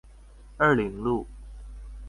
[0.57, 1.27] 二苓路